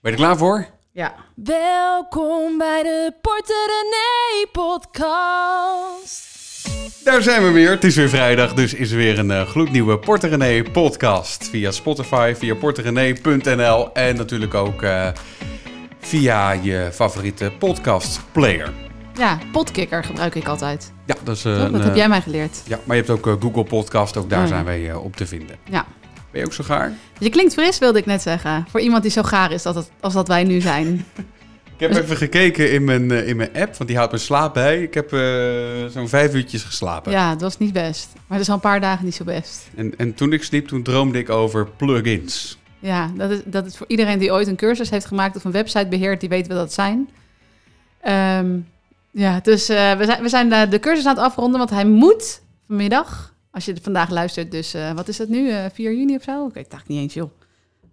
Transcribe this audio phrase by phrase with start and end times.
[0.00, 0.66] Ben je er klaar voor?
[0.92, 1.14] Ja.
[1.34, 6.28] Welkom bij de Porter René podcast.
[7.04, 7.70] Daar zijn we weer.
[7.70, 11.48] Het is weer vrijdag, dus is er weer een uh, gloednieuwe Porter René podcast.
[11.48, 15.08] Via Spotify, via porterrené.nl en natuurlijk ook uh,
[15.98, 18.72] via je favoriete podcast player.
[19.14, 20.92] Ja, Podkicker gebruik ik altijd.
[21.06, 21.42] Ja, dat is...
[21.42, 21.52] Toch?
[21.52, 22.62] een, dat heb eh, jij mij geleerd.
[22.66, 24.50] Ja, maar je hebt ook eh, Google Podcast, ook daar Oh, ja.
[24.52, 25.56] zijn wij eh, op te vinden.
[25.70, 25.86] Ja.
[26.30, 26.92] Ben je ook zo gaar?
[27.18, 28.66] Je klinkt fris, wilde ik net zeggen.
[28.70, 31.04] Voor iemand die zo gaar is dat als dat wij nu zijn.
[31.80, 34.54] Ik heb even gekeken in mijn, eh, in mijn app, want die houdt mijn slaap
[34.54, 34.82] bij.
[34.82, 35.20] Ik heb eh,
[35.90, 37.12] zo'n vijf uurtjes geslapen.
[37.12, 38.08] Ja, het was niet best.
[38.14, 39.68] Maar het is al een paar dagen niet zo best.
[39.74, 42.58] En, en toen ik sliep, toen droomde ik over plugins.
[42.78, 45.50] Ja, dat is, dat is voor iedereen die ooit een cursus heeft gemaakt of een
[45.50, 47.08] website beheert, die weet wat dat zijn.
[48.00, 48.58] Ehm,
[49.10, 51.84] ja, dus eh, we zijn, we zijn de, de cursus aan het afronden, want hij
[51.84, 56.16] moet vanmiddag, als je vandaag luistert, dus eh, wat is het nu, eh 4 juni
[56.16, 56.46] of zo?
[56.46, 57.30] Ik weet het niet eens, joh.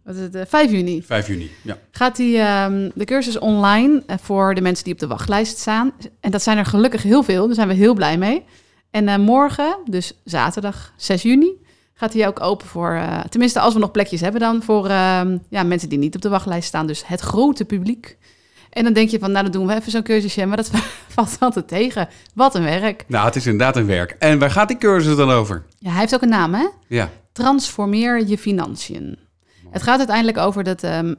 [0.03, 1.03] Wat is het, eh, 5 juni.
[1.03, 1.77] 5 juni, ja.
[1.91, 5.91] Gaat die, ehm, de cursus online voor de mensen die op de wachtlijst staan.
[6.19, 8.43] En dat zijn er gelukkig heel veel, daar zijn we heel blij mee.
[8.91, 11.51] En morgen, dus zaterdag 6 juni,
[11.93, 15.63] gaat hij ook open voor, tenminste als we nog plekjes hebben dan, voor ehm, ja,
[15.63, 16.87] mensen die niet op de wachtlijst staan.
[16.87, 18.17] Dus het grote publiek.
[18.69, 20.71] En dan denk je van, nou dan doen we even zo'n cursusje, maar dat
[21.15, 22.07] valt altijd tegen.
[22.33, 23.03] Wat een werk.
[23.07, 24.15] Nou, het is inderdaad een werk.
[24.19, 25.65] En waar gaat die cursus dan over?
[25.79, 26.67] Ja, hij heeft ook een naam hè?
[26.87, 27.09] Ja.
[27.31, 29.17] Transformeer je financiën.
[29.71, 31.13] Het gaat uiteindelijk over dat ehm,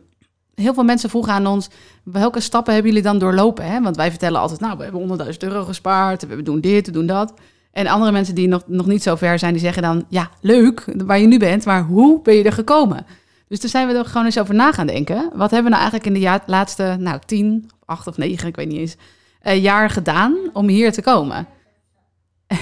[0.54, 1.68] heel veel mensen vroegen aan ons:
[2.04, 3.64] welke stappen hebben jullie dan doorlopen?
[3.64, 3.80] Hè?
[3.80, 7.06] Want wij vertellen altijd: nou, we hebben 100.000 euro gespaard, we doen dit, we doen
[7.06, 7.34] dat.
[7.72, 10.84] En andere mensen die nog, nog niet zo ver zijn, die zeggen dan: ja, leuk
[11.04, 13.06] waar je nu bent, maar hoe ben je er gekomen?
[13.48, 15.30] Dus toen zijn we er gewoon eens over na gaan denken.
[15.34, 18.56] Wat hebben we nou eigenlijk in de ja- laatste, nou, tien, acht of negen, ik
[18.56, 18.96] weet niet eens,
[19.40, 21.46] eh, jaar gedaan om hier te komen?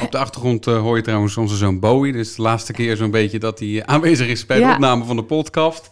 [0.03, 2.13] Op de achtergrond eh, hoor je trouwens onze zoon Bowie.
[2.13, 4.73] Dit is de laatste keer zo'n beetje dat hij eh, aanwezig is bij de Ja.
[4.75, 5.89] opname van de podcast.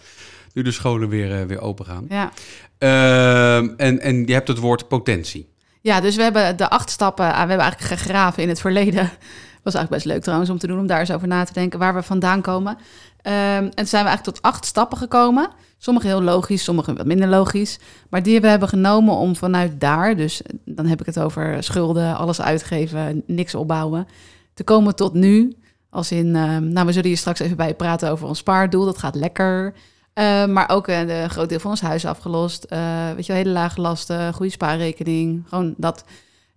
[0.52, 2.06] Nu de scholen weer, weer open gaan.
[2.08, 2.30] Ja.
[2.78, 5.52] Ehm, en, en je hebt het woord potentie.
[5.80, 9.10] Ja, dus we hebben de acht stappen, we hebben eigenlijk gegraven in het verleden.
[9.64, 11.78] Was eigenlijk best leuk trouwens om te doen, om daar eens over na te denken
[11.78, 12.78] waar we vandaan komen.
[13.24, 15.48] Ehm, en zijn we eigenlijk tot acht stappen gekomen.
[15.78, 17.78] Sommige heel logisch, sommige wat minder logisch.
[18.10, 22.16] Maar die we hebben genomen om vanuit daar, dus dan heb ik het over schulden,
[22.16, 24.06] alles uitgeven, niks opbouwen,
[24.54, 25.56] te komen tot nu.
[25.90, 28.98] Als in, ehm, nou we zullen hier straks even bij praten over ons spaardoel, dat
[28.98, 29.74] gaat lekker.
[30.12, 32.64] Eh, maar ook een eh, groot deel van ons huis afgelost.
[32.64, 35.42] Eh, weet je hele lage lasten, goede spaarrekening.
[35.48, 36.04] Gewoon dat.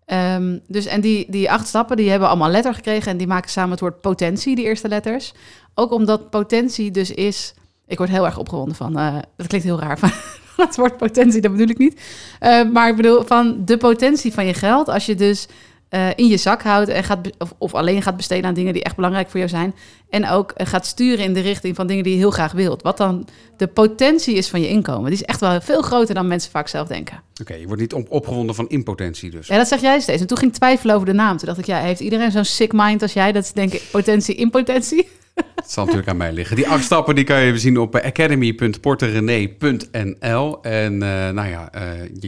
[0.07, 3.11] Ehm, dus en die, die acht stappen, die hebben allemaal letter gekregen.
[3.11, 5.33] En die maken samen het woord potentie, die eerste letters.
[5.73, 7.53] Ook omdat potentie dus is...
[7.87, 8.97] Ik word heel erg opgewonden van...
[8.97, 10.11] eh, dat klinkt heel raar, van
[10.55, 12.01] het woord potentie, dat bedoel ik niet.
[12.39, 14.89] Eh, maar ik bedoel van de potentie van je geld.
[14.89, 15.47] Als je dus
[15.89, 17.19] eh, in je zak houdt en gaat...
[17.37, 19.75] Of, of alleen gaat besteden aan dingen die echt belangrijk voor jou zijn.
[20.09, 22.81] En ook eh, gaat sturen in de richting van dingen die je heel graag wilt.
[22.81, 23.27] Wat dan
[23.57, 25.09] de potentie is van je inkomen.
[25.09, 27.21] Die is echt wel veel groter dan mensen vaak zelf denken.
[27.41, 29.47] Oké, je wordt niet op, opgewonden van impotentie dus.
[29.47, 30.21] Ja, dat zeg jij steeds.
[30.21, 31.37] En toen ging ik twijfelen over de naam.
[31.37, 33.31] Toen dacht ik, ja, heeft iedereen zo'n sick mind als jij?
[33.31, 35.07] Dat is denk ik potentie, impotentie.
[35.55, 36.55] Het zal natuurlijk aan mij liggen.
[36.55, 40.61] Die acht stappen die kan je zien op eh, academy.porterenee.nl.
[40.61, 41.81] En eh, nou ja, eh,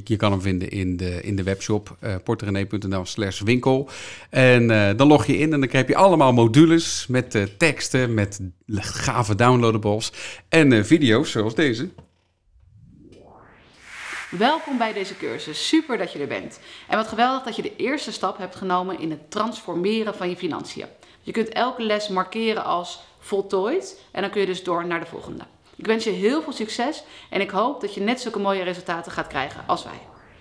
[0.03, 3.89] je, kan hem vinden in de, in de webshop uh, porterenee.nl slash winkel.
[4.29, 4.67] En
[4.97, 8.39] dan log je in en dan krijg je allemaal modules met teksten, met
[8.75, 10.11] gave downloadables
[10.49, 11.89] en video's zoals deze.
[14.29, 15.67] Welkom bij deze cursus.
[15.67, 16.59] Super dat je er bent.
[16.87, 20.35] En wat geweldig dat je de eerste stap hebt genomen in het transformeren van je
[20.35, 20.85] financiën.
[21.29, 25.05] Je kunt elke les markeren als voltooid en dan kun je dus door naar de
[25.05, 25.43] volgende.
[25.75, 29.11] Ik wens je heel veel succes en ik hoop dat je net zulke mooie resultaten
[29.11, 29.93] gaat krijgen als wij.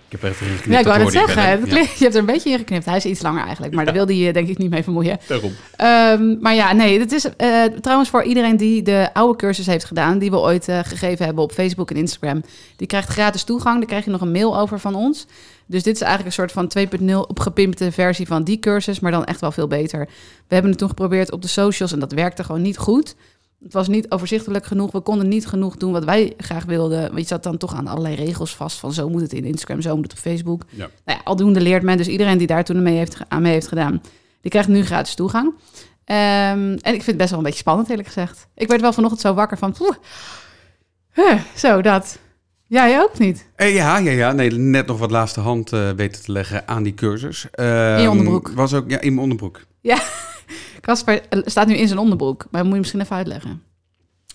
[0.05, 0.73] Ik heb er even ingeknipt.
[0.73, 1.43] Ja, ik wou zeggen.
[1.49, 2.85] het klinkt- Je hebt er een beetje in geknipt.
[2.85, 5.09] Hij is iets langer eigenlijk, maar daar wilde je denk ik niet mee vermoeien.
[5.11, 5.55] Ja, daarom.
[5.75, 9.85] Ehm, maar ja, nee, dit is eh, trouwens voor iedereen die de oude cursus heeft
[9.85, 12.43] gedaan, die we ooit eh, gegeven hebben op Facebook en Instagram.
[12.75, 13.77] Die krijgt gratis toegang.
[13.77, 15.25] Daar krijg je nog een mail over van ons.
[15.69, 19.25] Dus dit is eigenlijk een soort van 2.0 opgepimpte versie van die cursus, maar dan
[19.25, 20.05] echt wel veel beter.
[20.47, 23.15] We hebben het toen geprobeerd op de socials en dat werkte gewoon niet goed.
[23.63, 24.91] Het was niet overzichtelijk genoeg.
[24.91, 27.01] We konden niet genoeg doen wat wij graag wilden.
[27.01, 28.77] Want je zat dan toch aan allerlei regels vast.
[28.77, 30.63] Van zo moet het in Instagram, zo moet het op Facebook.
[30.69, 30.89] Ja.
[31.05, 31.97] Nou ja, aldoende leert men.
[31.97, 34.01] Dus iedereen die daar toen mee heeft, aan mee heeft gedaan,
[34.41, 35.53] die krijgt nu gratis toegang.
[36.05, 38.47] Ehm, en ik vind het best wel een beetje spannend, eerlijk gezegd.
[38.55, 39.71] Ik werd wel vanochtend zo wakker van...
[39.71, 39.95] poeh,
[41.13, 42.19] huh, zo, dat.
[42.69, 43.47] Jij ook niet?
[43.55, 44.31] Eh, ja, ja, ja.
[44.31, 47.47] Nee, net nog wat laatste hand eh, weten te leggen aan die cursus.
[47.51, 48.49] Ehm, In je onderbroek.
[48.49, 49.61] Was ook, ja, in mijn onderbroek.
[50.81, 52.45] Casper eh, staat nu in zijn onderbroek.
[52.51, 53.63] Maar moet je misschien even uitleggen.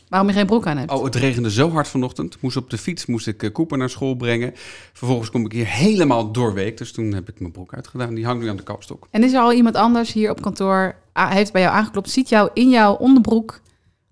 [0.08, 0.90] Waarom je geen broek aan hebt.
[0.90, 2.36] Oh, het regende zo hard vanochtend.
[2.40, 4.52] Moest op de fiets, moest ik Cooper naar school brengen.
[4.92, 6.78] Vervolgens kom ik hier helemaal doorweek.
[6.78, 8.14] Dus toen heb ik mijn broek uitgedaan.
[8.14, 9.08] Die hangt nu aan de kapstok.
[9.10, 12.50] En is er al iemand anders hier op kantoor, heeft bij jou aangeklopt, ziet jou
[12.54, 13.60] in jouw onderbroek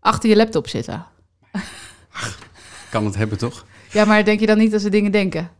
[0.01, 1.07] achter je laptop zitten?
[2.91, 3.65] Kan het hebben, toch?
[3.93, 5.51] Ja, maar denk je dan niet dat ze dingen denken?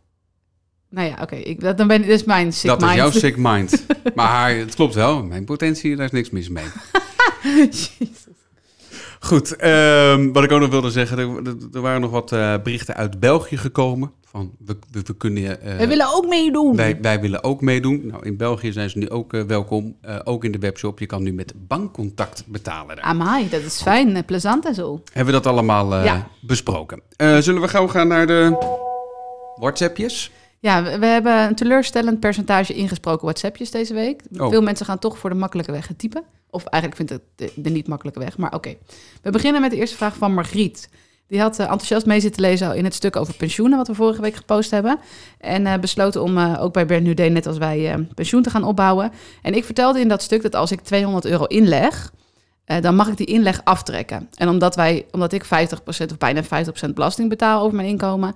[0.89, 1.55] Nou ja, oké.
[1.57, 2.91] dat, dan ben ik dus mijn sick dat mind.
[2.91, 3.85] is jouw sick mind.
[4.15, 5.23] maar haar, het klopt wel.
[5.23, 6.65] Mijn potentie, daar is niks mis mee.
[9.19, 11.17] Goed, ehm, wat ik ook nog wilde zeggen.
[11.17, 14.11] Er, er- er waren nog wat eh, berichten uit België gekomen.
[14.33, 15.61] Van, we, we, we kunnen...
[15.61, 16.75] eh, willen ook meedoen.
[16.75, 18.05] wij, wij willen ook meedoen.
[18.07, 19.95] Nou, in België zijn ze nu ook eh, welkom.
[20.01, 20.99] Eh, ook in de webshop.
[20.99, 22.95] Je kan nu met bankcontact betalen.
[22.95, 23.05] Daar.
[23.05, 25.01] Amai, dat is fijn, plezant en zo.
[25.13, 26.27] Hebben we dat allemaal Ja.
[26.41, 27.01] besproken.
[27.17, 28.57] Zullen we gauw gaan naar de
[29.55, 30.31] WhatsAppjes?
[30.59, 34.21] Ja, we, we hebben een teleurstellend percentage ingesproken WhatsAppjes deze week.
[34.37, 34.49] Oh.
[34.49, 36.23] Veel mensen gaan toch voor de makkelijke weg het typen.
[36.49, 38.75] Of eigenlijk vindt het de, de niet makkelijke weg, maar oké.
[39.21, 40.89] We beginnen met de eerste vraag van Margriet.
[41.27, 43.77] Die had eh, enthousiast mee zitten lezen in het stuk over pensioenen...
[43.77, 44.99] wat we vorige week gepost hebben.
[45.39, 49.11] En eh, besloten om eh, ook bij Bernd net als wij, pensioen te gaan opbouwen.
[49.41, 52.11] En ik vertelde in dat stuk dat als ik 200 euro inleg...
[52.65, 54.29] dan mag ik die inleg aftrekken.
[54.35, 55.47] En omdat, wij, omdat ik 50%
[55.87, 56.47] of bijna 50%
[56.93, 58.35] belasting betaal over mijn inkomen...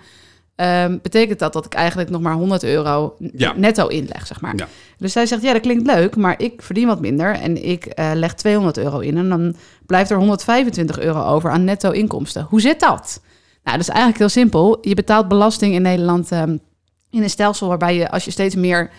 [0.57, 3.53] ehm, betekent dat dat ik eigenlijk nog maar 100 euro Ja.
[3.55, 4.53] netto inleg, zeg maar.
[4.55, 4.67] Ja.
[4.97, 8.11] Dus zij zegt, ja, dat klinkt leuk, maar ik verdien wat minder en ik eh,
[8.13, 9.55] leg 200 euro in en dan
[9.85, 12.45] blijft er 125 euro over aan netto inkomsten.
[12.49, 13.21] Hoe zit dat?
[13.63, 14.77] Nou, dat is eigenlijk heel simpel.
[14.81, 16.57] Je betaalt belasting in Nederland ehm,
[17.09, 18.89] in een stelsel waarbij je, als je steeds meer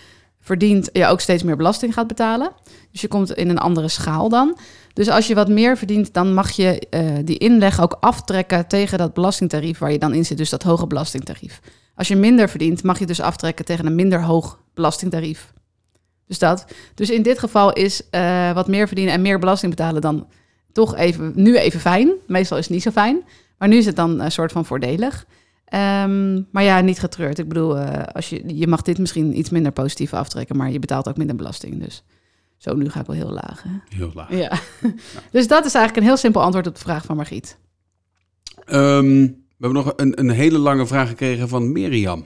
[0.40, 2.50] verdient, je ook steeds meer belasting gaat betalen.
[2.92, 4.56] Dus je komt in een andere schaal dan.
[4.98, 8.98] Dus als je wat meer verdient, dan mag je eh, die inleg ook aftrekken tegen
[8.98, 11.60] dat belastingtarief waar je dan in zit, dus dat hoge belastingtarief.
[11.94, 15.52] Als je minder verdient, mag je dus aftrekken tegen een minder hoog belastingtarief.
[16.26, 16.64] Dus dat.
[16.94, 20.26] Dus in dit geval is eh, wat meer verdienen en meer belasting betalen dan
[20.72, 22.12] toch even, nu even fijn.
[22.26, 23.22] Meestal is het niet zo fijn.
[23.58, 25.26] Maar nu is het dan een soort van voordelig.
[25.64, 27.38] Ehm, maar ja, niet getreurd.
[27.38, 30.78] Ik bedoel, eh, als je, je mag dit misschien iets minder positief aftrekken, maar je
[30.78, 31.84] betaalt ook minder belasting.
[31.84, 32.02] Dus
[32.58, 33.62] zo, nu ga ik wel heel laag.
[33.62, 33.96] Hè?
[33.96, 34.30] Heel laag.
[34.30, 34.50] Ja.
[35.32, 37.58] dus dat is eigenlijk een heel simpel antwoord op de vraag van Margriet.
[38.64, 42.24] Ehm, we hebben nog een, een hele lange vraag gekregen van Mirjam.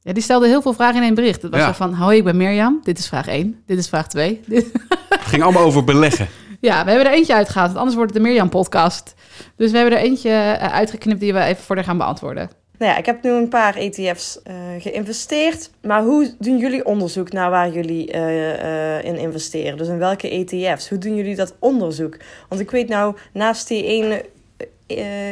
[0.00, 1.42] Ja, die stelde heel veel vragen in één bericht.
[1.42, 1.74] Het was Ja.
[1.74, 2.80] van, hoi, ik ben Mirjam.
[2.82, 3.62] Dit is vraag 1.
[3.66, 4.40] Dit is vraag 2.
[4.46, 4.72] Dit-
[5.08, 6.28] Het ging allemaal over beleggen.
[6.60, 9.14] Ja, we hebben er eentje uitgehaald, anders wordt het de Mirjam-podcast.
[9.56, 12.50] Dus we hebben er eentje eh, uitgeknipt die we even voor haar gaan beantwoorden.
[12.84, 15.70] Nou ja, ik heb nu een paar ETF's eh, geïnvesteerd.
[15.82, 19.78] Maar hoe doen jullie onderzoek naar waar jullie eh, eh, in investeren?
[19.78, 20.88] Dus in welke ETF's?
[20.88, 22.16] Hoe doen jullie dat onderzoek?
[22.48, 24.24] Want ik weet nou, naast die ene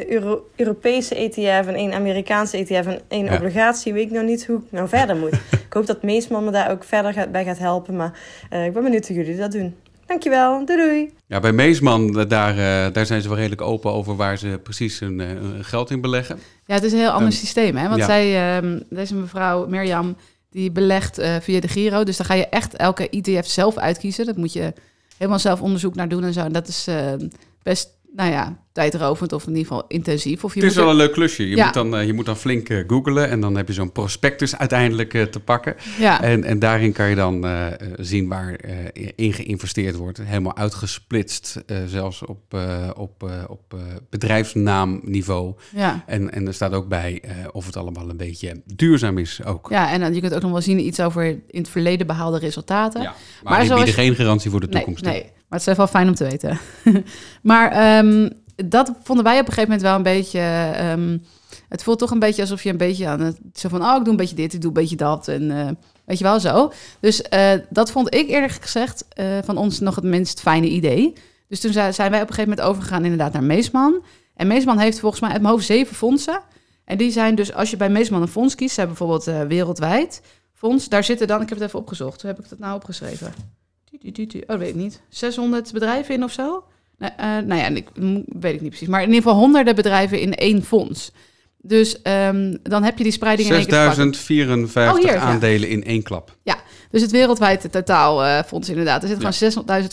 [0.08, 3.34] Euro- Europese ETF en één Amerikaanse ETF en één Ja.
[3.34, 5.32] obligatie, weet ik nou niet hoe ik nou verder moet.
[5.66, 7.96] ik hoop dat Meesman me daar ook verder gaat, bij gaat helpen.
[7.96, 8.18] Maar
[8.66, 9.76] ik ben benieuwd hoe jullie dat doen.
[10.06, 11.12] Dankjewel, doei doei!
[11.26, 14.60] Ja, bij Meesman, eh, daar, eh, daar zijn ze wel redelijk open over waar ze
[14.62, 16.38] precies hun, eh, hun geld in beleggen.
[16.66, 17.88] Ja, het is een heel ander systeem, hè?
[17.88, 18.06] Want ja.
[18.06, 20.16] zij, ehm, deze mevrouw Mirjam,
[20.52, 22.04] die belegt eh, via de Giro.
[22.04, 24.26] Dus daar ga je echt elke ETF zelf uitkiezen.
[24.26, 24.72] Dat moet je
[25.16, 26.40] helemaal zelf onderzoek naar doen en zo.
[26.40, 27.28] En dat is ehm,
[27.62, 30.44] best, nou ja, tijdrovend of in ieder geval intensief.
[30.44, 31.48] Of je Het is moet wel er- een leuk klusje.
[31.48, 31.64] Je, Ja.
[31.64, 34.56] moet, dan, eh, je moet dan flink eh, googlen en dan heb je zo'n prospectus
[34.58, 35.74] uiteindelijk eh, te pakken.
[35.98, 36.22] ja.
[36.22, 37.46] En, en daarin kan je dan
[37.98, 38.56] zien waar
[39.14, 40.20] in geïnvesteerd wordt.
[40.22, 42.54] Helemaal uitgesplitst, zelfs op,
[42.96, 43.76] op, op
[44.10, 45.54] bedrijfsnaamniveau.
[45.74, 46.02] ja.
[46.06, 47.22] En, en er staat ook bij
[47.52, 49.66] of het allemaal een beetje duurzaam is ook.
[49.70, 52.38] Ja, en dan, je kunt ook nog wel zien iets over in het verleden behaalde
[52.38, 53.02] resultaten.
[53.02, 55.04] Ja, maar, Maar zoals- bieden geen garantie voor de Nee, toekomst.
[55.04, 56.58] nee, maar het is wel fijn om te weten.
[57.42, 60.40] maar ehm, dat vonden wij op een gegeven moment wel een beetje...
[60.74, 61.18] ehm,
[61.68, 63.38] het voelt toch een beetje alsof je een beetje aan het...
[63.54, 65.28] Zo van, oh, ik doe een beetje dit, ik doe een beetje dat.
[65.28, 65.68] En eh,
[66.04, 66.72] weet je wel, zo.
[67.00, 71.12] Dus eh, dat vond ik eerlijk gezegd eh, van ons nog het minst fijne idee.
[71.48, 74.04] Dus toen zijn wij op een gegeven moment overgegaan inderdaad naar Meesman.
[74.34, 76.40] En Meesman heeft volgens mij uit mijn hoofd zeven fondsen.
[76.84, 78.74] En die zijn dus, als je bij Meesman een fonds kiest...
[78.74, 80.88] ze hebben bijvoorbeeld wereldwijd fonds...
[80.88, 82.22] daar zitten dan, ik heb het even opgezocht.
[82.22, 83.32] Hoe heb ik dat nou opgeschreven?
[83.92, 85.00] Oh, dat weet ik niet.
[85.08, 86.64] 600 bedrijven in of zo?
[86.98, 87.88] Nee, eh, nou ja, ik,
[88.26, 88.88] weet ik niet precies.
[88.88, 91.12] Maar in ieder geval honderden bedrijven in één fonds.
[91.64, 94.02] Dus ehm, dan heb je die spreiding in één keer te pakken.
[94.14, 95.32] 6054 Oh, hier, ja.
[95.32, 96.36] aandelen in één klap.
[96.90, 99.02] Dus het wereldwijde totaal eh, fonds inderdaad.
[99.02, 99.32] Er zitten Ja.
[99.32, 99.90] gewoon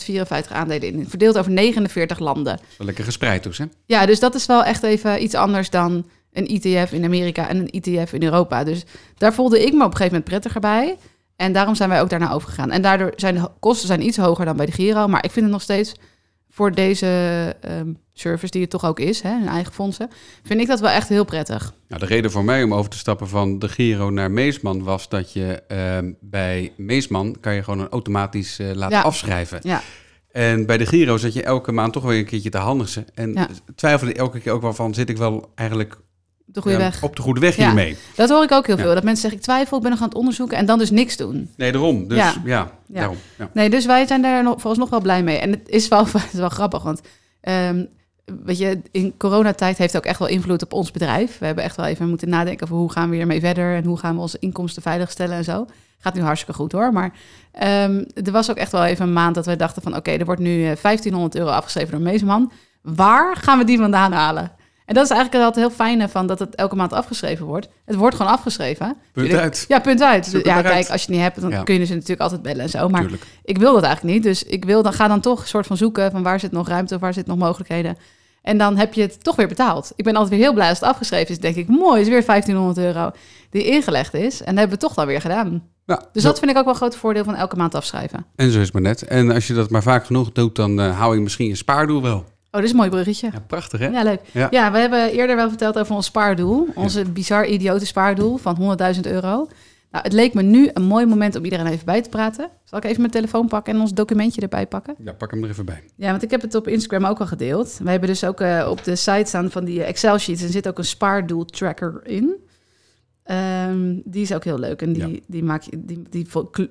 [0.48, 1.08] 600.054 aandelen in.
[1.08, 2.58] Verdeeld over 49 landen.
[2.78, 3.64] Wel lekker gespreid dus, hè?
[3.86, 7.56] Ja, dus dat is wel echt even iets anders dan een ETF in Amerika en
[7.56, 8.64] een ETF in Europa.
[8.64, 8.84] Dus
[9.16, 10.96] daar voelde ik me op een gegeven moment prettiger bij.
[11.40, 12.70] En daarom zijn wij ook daarna overgegaan.
[12.70, 15.06] En daardoor zijn de kosten zijn iets hoger dan bij de Giro.
[15.08, 15.94] Maar ik vind het nog steeds
[16.50, 17.06] voor deze
[17.60, 20.10] ehm, service, die het toch ook is, hè, hun eigen fondsen,
[20.42, 21.74] vind ik dat wel echt heel prettig.
[21.88, 25.08] Nou, de reden voor mij om over te stappen van de Giro naar Meesman was
[25.08, 29.02] dat je ehm, bij Meesman kan je gewoon een automatisch eh, laten Ja.
[29.02, 29.58] afschrijven.
[29.62, 29.80] Ja.
[30.32, 33.06] En bij de Giro zat je elke maand toch weer een keertje te handigen.
[33.14, 33.48] En Ja.
[33.74, 35.96] twijfelde elke keer ook wel van, zit ik wel eigenlijk
[36.52, 37.02] De goede eh, weg.
[37.02, 37.64] op de goede weg Ja.
[37.64, 37.96] hiermee?
[38.14, 38.82] Dat hoor ik ook heel Ja.
[38.82, 38.94] veel.
[38.94, 41.16] Dat mensen zeggen, ik twijfel, ik ben nog aan het onderzoeken en dan dus niks
[41.16, 41.50] doen.
[41.56, 42.08] Nee, daarom.
[42.08, 42.70] Dus ja, Ja.
[42.86, 43.16] daarom.
[43.38, 43.50] Ja.
[43.52, 45.38] Nee, dus wij zijn daar nog, volgens nog wel blij mee.
[45.38, 47.00] En het is wel, het is wel grappig, want
[47.40, 47.84] ehm,
[48.44, 51.38] weet je, in coronatijd heeft ook echt wel invloed op ons bedrijf.
[51.38, 53.98] We hebben echt wel even moeten nadenken over hoe gaan we hiermee verder en hoe
[53.98, 55.66] gaan we onze inkomsten veiligstellen en zo.
[55.98, 56.92] Gaat nu hartstikke goed hoor.
[56.92, 57.12] Maar
[57.52, 60.24] ehm, er was ook echt wel even een maand dat we dachten van oké, er
[60.24, 62.52] wordt nu eh, 1500 euro afgeschreven door Meesman.
[62.82, 64.52] Waar gaan we die vandaan halen?
[64.90, 67.68] En dat is eigenlijk altijd heel fijne van dat het elke maand afgeschreven wordt.
[67.84, 68.96] Het wordt gewoon afgeschreven.
[69.12, 69.64] Punt uit.
[69.68, 70.30] Ja, punt uit.
[70.42, 71.62] Ja, kijk, als je het niet hebt, dan Ja.
[71.62, 72.88] kun je ze natuurlijk altijd bellen en zo.
[72.88, 73.26] Maar Tuurlijk.
[73.44, 74.22] ik wil dat eigenlijk niet.
[74.22, 76.68] Dus ik wil dan, ga dan toch een soort van zoeken van waar zit nog
[76.68, 77.96] ruimte of waar zit nog mogelijkheden.
[78.42, 79.92] En dan heb je het toch weer betaald.
[79.96, 81.40] Ik ben altijd weer heel blij als het afgeschreven is.
[81.40, 83.10] denk ik, mooi, is weer 1500 euro
[83.50, 84.38] die ingelegd is.
[84.40, 85.62] En dat hebben we toch dan weer gedaan.
[85.86, 88.26] Ja, Dus dat vind ik ook wel een groot voordeel van elke maand afschrijven.
[88.36, 89.02] En zo is het maar net.
[89.02, 92.02] En als je dat maar vaak genoeg doet, dan eh, hou je misschien je spaardoel
[92.02, 92.24] wel.
[92.52, 93.28] Oh, dit is een mooi bruggetje.
[93.32, 93.86] Ja, prachtig hè?
[93.88, 94.20] Ja, leuk.
[94.32, 94.48] Ja.
[94.50, 94.72] Ja.
[94.72, 96.68] we hebben eerder wel verteld over ons spaardoel.
[96.74, 99.48] Onze bizar idiote spaardoel van 100.000 euro.
[99.90, 102.48] Nou, het leek me nu een mooi moment om iedereen even bij te praten.
[102.64, 104.94] Zal ik even mijn telefoon pakken en ons documentje erbij pakken?
[105.04, 105.82] Ja, pak hem er even bij.
[105.96, 107.78] Ja, want ik heb het op Instagram ook al gedeeld.
[107.82, 110.42] We hebben dus ook eh, op de site staan van die Excel-sheets.
[110.42, 112.34] Er zit ook een spaardoel-tracker in.
[113.22, 114.82] Ehm, die is ook heel leuk.
[114.82, 115.18] En die, Ja.
[115.26, 116.26] die, maak je, die, die,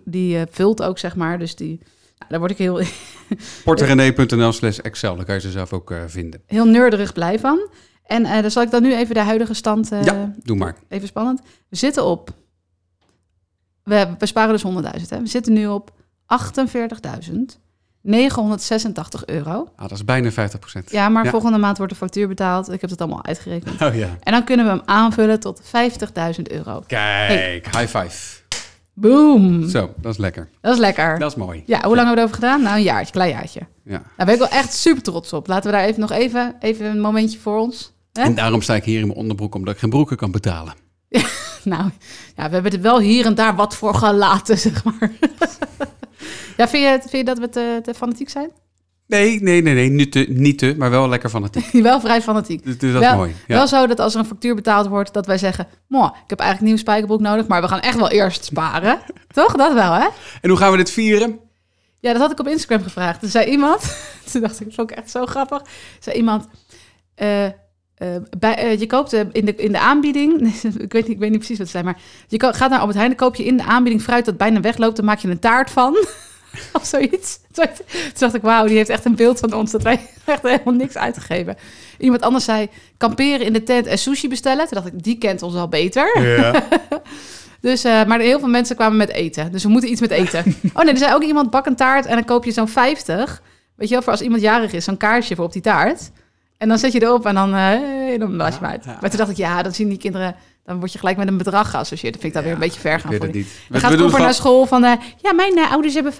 [0.05, 1.39] die eh, vult ook, zeg maar.
[1.39, 1.79] Dus die,
[2.19, 2.81] nou, daar word ik heel,
[3.63, 6.41] porterenee.nl slash Excel, daar kan je ze zelf ook eh, vinden.
[6.45, 7.69] heel neurderig blij van.
[8.05, 9.91] En eh dan zal ik dan nu even de huidige stand...
[9.91, 10.75] eh, ja, doe maar.
[10.87, 11.41] Even spannend.
[11.69, 12.29] We zitten op...
[13.83, 14.63] We, we sparen dus
[15.01, 15.19] 100.000, hè.
[15.21, 15.91] We zitten nu op
[16.39, 16.41] 48.986
[19.25, 19.67] euro.
[19.75, 20.91] Ah, dat is bijna 50 procent.
[20.91, 21.29] Ja, maar Ja.
[21.29, 22.71] volgende maand wordt de factuur betaald.
[22.71, 23.81] Ik heb het allemaal uitgerekend.
[23.81, 24.17] Oh ja.
[24.19, 25.69] En dan kunnen we hem aanvullen tot 50.000
[26.43, 26.83] euro.
[26.87, 28.37] Kijk, high five.
[28.99, 29.69] Boom!
[29.69, 30.49] Zo, dat is lekker.
[30.61, 31.19] Dat is lekker.
[31.19, 31.63] Dat is mooi.
[31.65, 32.61] Ja, hoe lang hebben we erover gedaan?
[32.61, 33.59] Nou, een jaartje, klein jaartje.
[33.83, 34.01] Ja.
[34.17, 35.47] Daar ben ik wel echt super trots op.
[35.47, 37.93] Laten we daar even nog even, even een momentje voor ons.
[38.13, 38.21] Hè?
[38.21, 40.73] En daarom sta ik hier in mijn onderbroek, omdat ik geen broeken kan betalen.
[41.63, 41.83] Nou,
[42.35, 45.11] ja, we hebben er wel hier en daar wat voor gelaten, zeg maar.
[46.57, 48.51] ja, vind je, vind je dat we te, te fanatiek zijn?
[49.09, 49.89] Nee, nee, nee, nee.
[49.89, 51.71] Niet te, niet te maar wel lekker fanatiek.
[51.83, 52.63] wel vrij fanatiek.
[52.63, 53.35] Dus, dus dat is wel, mooi.
[53.47, 53.55] Ja.
[53.55, 55.67] wel zo dat als er een factuur betaald wordt, dat wij zeggen...
[55.87, 58.99] Mooi, ik heb eigenlijk een nieuwe spijkerbroek nodig, maar we gaan echt wel eerst sparen.
[59.31, 59.55] Toch?
[59.55, 60.07] Dat wel, hè?
[60.41, 61.39] En hoe gaan we dit vieren?
[61.99, 63.19] Ja, dat had ik op Instagram gevraagd.
[63.19, 63.81] Toen zei iemand,
[64.31, 65.61] toen dacht ik, dat vond ik echt zo grappig.
[65.99, 66.47] Zei iemand,
[67.15, 67.51] eh, eh,
[68.39, 71.39] bij, eh, je koopt in, de, in de aanbieding, ik, weet niet, ik weet niet
[71.39, 73.63] precies wat het zei, maar je gaat naar Albert Heijn, dan koop je in de
[73.63, 76.05] aanbieding fruit dat bijna wegloopt, dan maak je een taart van.
[76.73, 77.39] of zoiets.
[77.51, 77.65] Toen
[78.17, 80.97] dacht- ik, wauw, die heeft echt een beeld van ons, dat wij echt helemaal niks
[80.97, 81.57] uitgegeven.
[81.97, 84.67] Iemand anders zei, kamperen in de tent en sushi bestellen.
[84.67, 86.21] Toen dacht ik, die kent ons al beter.
[86.21, 86.53] Ja.
[87.61, 89.51] Dus, eh, maar heel veel mensen kwamen met eten.
[89.51, 90.55] Dus we moeten iets met eten.
[90.73, 93.41] Oh nee, er zei ook iemand bak een taart en dan koop je zo'n 50.
[93.75, 96.11] Weet je wel, voor als iemand jarig is, zo'n kaarsje voor op die taart.
[96.57, 98.85] En dan zet je erop en dan, eh dan blaas je hem uit.
[98.85, 100.35] Maar toen dacht ik, ja, dan zien die kinderen...
[100.65, 102.13] Dan word je gelijk met een bedrag geassocieerd.
[102.13, 103.41] Dat vind ik dan weer een beetje ver Ik gaan weet voor het je.
[103.41, 103.51] niet.
[103.69, 104.83] Dan gaat Cooper het naar van- school van...
[104.83, 106.13] eh, ja, mijn eh, ouders hebben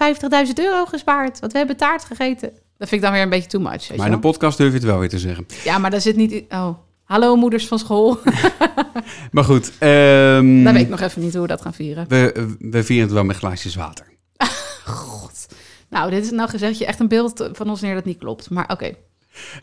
[0.46, 1.40] 50.000 euro gespaard.
[1.40, 2.48] Want we hebben taart gegeten.
[2.78, 3.88] Dat vind ik dan weer een beetje too much.
[3.88, 5.46] Weet Maar in een podcast durf je het wel weer te zeggen.
[5.64, 6.44] Ja, maar daar zit niet...
[6.48, 6.68] Oh,
[7.04, 8.18] hallo moeders van school.
[9.30, 9.72] Maar goed.
[9.78, 12.08] ehm, Dan weet ik nog even niet hoe we dat gaan vieren.
[12.08, 14.06] we, we vieren het wel met glaasjes water.
[14.84, 15.46] God.
[15.90, 18.50] Nou, dit is nou gezegd je echt een beeld van ons neer dat niet klopt.
[18.50, 18.94] Maar oké.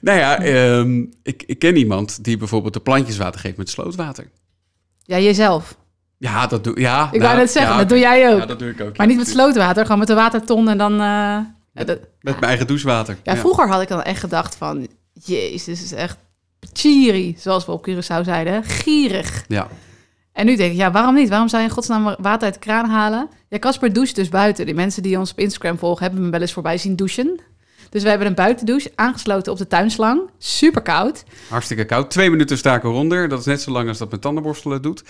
[0.01, 4.29] Nou ja, ehm, ik, ik ken iemand die bijvoorbeeld de plantjes water geeft met slootwater.
[5.07, 5.77] Ja, jezelf.
[6.17, 7.05] Ja, dat doe ja.
[7.05, 8.39] Ik nou, wou net zeggen, ja, dat doe jij ook.
[8.39, 8.97] Ja, dat doe ik ook.
[8.97, 9.13] Maar ja.
[9.13, 11.01] niet met slootwater, gewoon met de waterton en dan...
[11.01, 11.37] eh,
[11.73, 13.17] dat- Met mijn eigen douchewater.
[13.23, 14.87] ja, vroeger had ik dan echt gedacht van...
[15.13, 16.17] Jezus, dit is echt
[16.73, 18.63] chiri, zoals we op Curaçao zeiden.
[18.63, 19.43] Gierig.
[19.47, 19.67] Ja.
[20.33, 21.29] En nu denk ik, ja, waarom niet?
[21.29, 23.29] Waarom zou je in godsnaam water uit de kraan halen?
[23.49, 24.65] Ja, Casper doucht dus buiten.
[24.65, 27.39] Die mensen die ons op Instagram volgen, hebben me wel eens voorbij zien douchen.
[27.89, 30.21] Dus we hebben een buitendouche aangesloten op de tuinslang.
[30.37, 31.23] Super koud.
[31.49, 32.11] Hartstikke koud.
[32.11, 33.29] Twee minuten staken ronder.
[33.29, 35.03] Dat is net zo lang als dat mijn tandenborstel doet.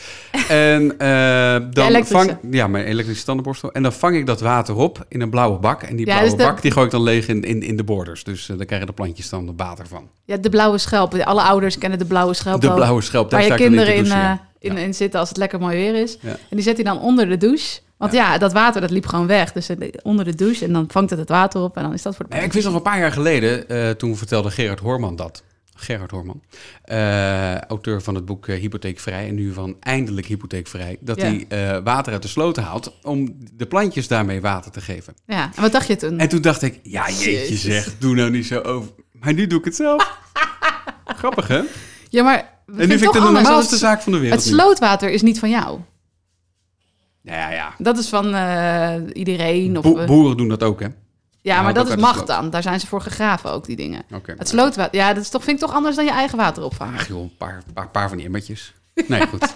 [0.50, 3.72] En eh, dan vang ja, mijn elektrische tandenborstel.
[3.72, 5.84] En dan vang ik dat water op in een blauwe bak.
[5.84, 7.78] En die Ja, blauwe dus de- bak die gooi ik dan leeg in, in, in
[7.78, 8.24] de borders.
[8.24, 10.10] Dus eh, daar krijgen de plantjes dan water van.
[10.26, 11.14] Ja, de blauwe schelp.
[11.14, 13.96] Alle ouders kennen de blauwe schelp De blauwe schelp, daar waar je dan in kinderen
[13.96, 14.48] in, eh, ja.
[14.60, 16.18] in, in zitten als het lekker mooi weer is.
[16.22, 16.30] Ja.
[16.30, 17.80] En die zet hij dan onder de douche.
[17.98, 19.52] Want ja, dat water dat liep gewoon weg.
[19.52, 19.70] Dus
[20.04, 22.26] onder de douche en dan vangt het het water op en dan is dat voor
[22.30, 25.44] de ik wist nog een paar jaar geleden, eh, toen vertelde Gerard Hoorman dat.
[25.80, 26.42] Gerard Hoorman,
[26.84, 31.24] eh, auteur van het boek eh, Hypotheekvrij en nu van Eindelijk Hypotheekvrij, dat Ja.
[31.48, 35.14] hij water uit de sloten haalt om de plantjes daarmee water te geven.
[35.26, 36.20] Ja, en wat dacht je toen?
[36.20, 37.62] En toen dacht ik, ja jeetje Jezus.
[37.62, 38.90] zeg, doe nou niet zo over.
[39.12, 40.18] Maar nu doe ik het zelf.
[41.06, 41.62] Grappig hè?
[42.10, 44.40] Ja, maar En nu vind ik het de normaalste zaak van de wereld.
[44.44, 45.80] Het slootwater is niet van jou.
[47.28, 47.74] Ja, ja.
[47.78, 49.78] Dat is van eh, iedereen.
[49.78, 50.88] Of, Bo- boeren doen dat ook hè?
[51.42, 52.50] ja, maar dat is macht dan.
[52.50, 54.04] Daar zijn ze voor gegraven ook, die dingen.
[54.14, 54.34] Oké.
[54.38, 57.00] Het slootwater, ja, dat is toch, vind ik toch anders dan je eigen water opvangen.
[57.00, 58.74] Ach joh, een paar, paar, paar van die emmertjes.
[59.08, 59.56] Nee, goed.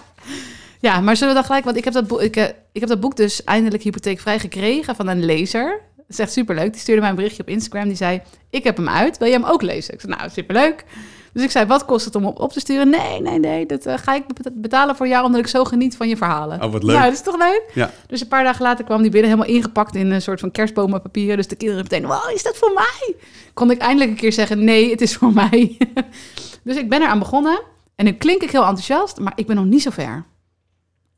[0.80, 2.88] Ja, maar zullen we dan gelijk, want ik heb dat, boek, ik, eh, ik heb
[2.88, 5.80] dat boek dus eindelijk hypotheekvrij gekregen van een lezer.
[6.08, 6.72] is echt superleuk.
[6.72, 7.88] Die stuurde mij een berichtje op Instagram.
[7.88, 9.18] Die zei, ik heb hem uit.
[9.18, 9.94] Wil je hem ook lezen?
[9.94, 10.84] Ik zei, nou, superleuk.
[11.32, 12.90] Dus ik zei, wat kost het om op, te sturen?
[12.90, 15.24] Nee, nee, nee, dat eh, ga ik be- betalen voor jou...
[15.24, 16.62] omdat ik zo geniet van je verhalen.
[16.62, 16.96] Oh, wat leuk.
[16.96, 17.62] Ja, dat is toch leuk?
[17.74, 17.90] Ja.
[18.06, 21.36] Dus een paar dagen later kwam die binnen helemaal ingepakt in een soort van kerstbomenpapieren.
[21.36, 23.14] Dus de kinderen meteen, wow, is dat voor mij?
[23.54, 25.76] Kon ik eindelijk een keer zeggen, nee, het is voor mij.
[26.64, 27.62] dus ik ben eraan begonnen.
[27.94, 30.24] En nu klink ik heel enthousiast, maar ik ben nog niet zo ver.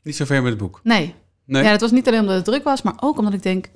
[0.02, 0.80] Niet zo ver met het boek.
[0.82, 1.14] Nee.
[1.44, 1.62] Nee?
[1.62, 3.66] Ja, dat was niet alleen omdat het druk was, maar ook omdat ik denk,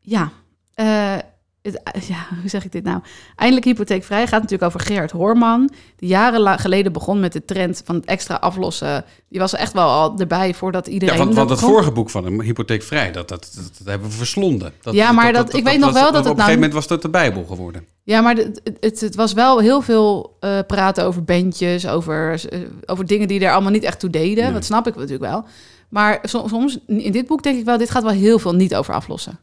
[0.00, 0.30] ja,
[0.74, 1.16] eh,
[1.62, 3.00] het, ja, hoe zeg ik dit nou?
[3.36, 7.94] Eindelijk hypotheekvrij gaat natuurlijk over Gerard Hoorman, die jaren geleden begon met de trend van
[7.94, 9.04] het extra aflossen.
[9.28, 11.14] Die was echt wel al erbij voordat iedereen.
[11.14, 11.72] Ja, want, want dat begon.
[11.74, 14.72] vorige boek van hem, Hypotheekvrij, dat, dat, dat, dat hebben we verslonden.
[14.82, 16.72] Dat, Ja, maar dat- ik weet nog wel dat Op het een nou- gegeven moment
[16.72, 17.84] was dat de Bijbel geworden.
[18.02, 22.58] Ja, maar het, het, het was wel heel veel eh, praten over bandjes, over, eh,
[22.86, 24.44] over dingen die er allemaal niet echt toe deden.
[24.44, 24.52] Nee.
[24.52, 25.44] Dat snap ik natuurlijk wel.
[25.88, 28.74] Maar som- soms, in dit boek denk ik wel, dit gaat wel heel veel niet
[28.74, 29.38] over aflossen.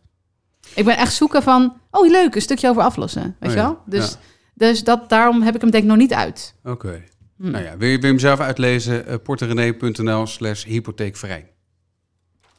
[0.78, 3.80] Ik ben echt zoeken van, oh leuk, een stukje over aflossen, weet Oh je wel?
[3.86, 4.18] Dus, ja.
[4.54, 6.54] dus dat, daarom heb ik hem denk ik nog niet uit.
[6.64, 7.04] Oké.
[7.38, 7.50] Hm.
[7.52, 9.04] Nou ja, wil je, wil je hem zelf uitlezen?
[9.10, 11.52] Uh, porterenee.nl slash hypotheekvrij.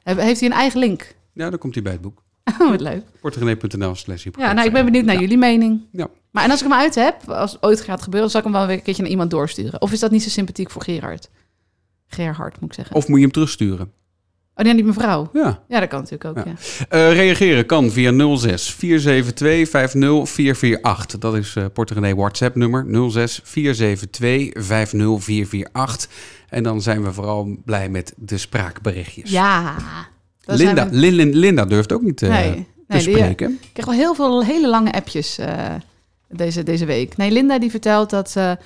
[0.03, 1.15] He- Heeft hij een eigen link?
[1.33, 2.23] Ja, dan komt hij bij het boek.
[2.61, 3.03] Oh, wat leuk.
[3.21, 4.47] porterenee.nl slash hypotheekvrij.
[4.47, 5.81] Ja, nou, ik ben benieuwd naar jullie mening.
[5.93, 6.09] Ja.
[6.31, 8.55] Maar en als ik hem uit heb, als het ooit gaat gebeuren, zal ik hem
[8.57, 9.81] wel weer een keertje naar iemand doorsturen.
[9.81, 11.31] Of is dat niet zo sympathiek voor Gerard?
[12.07, 12.97] Gerhard, moet ik zeggen.
[12.97, 13.93] Of moet je hem terugsturen?
[14.59, 15.31] Oh, nee, niet mevrouw.
[15.33, 15.63] Ja.
[15.69, 16.53] Ja, dat kan natuurlijk ook, Ja.
[16.79, 16.87] ja.
[16.89, 21.19] Eh, reageren kan via 06 472 50448.
[21.21, 26.09] Dat is eh Porterenee WhatsApp nummer 06 472 50448.
[26.49, 29.31] En dan zijn we vooral blij met de spraakberichtjes.
[29.31, 29.75] Ja.
[30.45, 33.51] Linda, we- Lin- Linda durft ook niet te, Nee, te nee, die- spreken.
[33.51, 35.75] Ik krijg wel heel veel hele lange appjes eh,
[36.29, 37.17] deze, deze week.
[37.17, 38.57] Nee, Linda die vertelt dat ze...